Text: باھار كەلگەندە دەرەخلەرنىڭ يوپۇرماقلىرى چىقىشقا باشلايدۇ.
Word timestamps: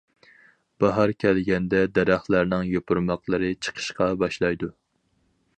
باھار 0.83 1.13
كەلگەندە 1.23 1.83
دەرەخلەرنىڭ 1.99 2.65
يوپۇرماقلىرى 2.71 3.53
چىقىشقا 3.67 4.09
باشلايدۇ. 4.25 4.73